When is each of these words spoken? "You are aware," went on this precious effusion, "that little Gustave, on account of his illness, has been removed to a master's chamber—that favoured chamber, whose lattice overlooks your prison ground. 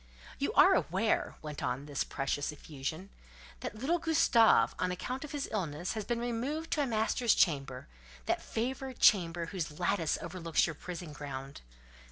"You 0.39 0.51
are 0.53 0.73
aware," 0.73 1.35
went 1.43 1.61
on 1.61 1.85
this 1.85 2.03
precious 2.03 2.51
effusion, 2.51 3.11
"that 3.59 3.75
little 3.75 3.99
Gustave, 3.99 4.73
on 4.79 4.91
account 4.91 5.23
of 5.23 5.31
his 5.31 5.47
illness, 5.51 5.93
has 5.93 6.05
been 6.05 6.19
removed 6.19 6.71
to 6.71 6.81
a 6.81 6.87
master's 6.87 7.35
chamber—that 7.35 8.41
favoured 8.41 8.97
chamber, 8.97 9.45
whose 9.45 9.79
lattice 9.79 10.17
overlooks 10.19 10.65
your 10.65 10.73
prison 10.73 11.13
ground. 11.13 11.61